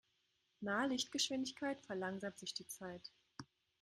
[0.61, 3.11] Nahe Lichtgeschwindigkeit verlangsamt sich die Zeit.